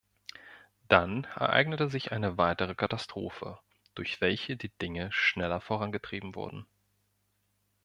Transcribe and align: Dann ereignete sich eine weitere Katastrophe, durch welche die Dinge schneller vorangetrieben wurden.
Dann 0.87 1.25
ereignete 1.35 1.87
sich 1.87 2.11
eine 2.11 2.35
weitere 2.39 2.73
Katastrophe, 2.73 3.59
durch 3.93 4.19
welche 4.19 4.57
die 4.57 4.69
Dinge 4.79 5.11
schneller 5.11 5.61
vorangetrieben 5.61 6.33
wurden. 6.33 6.65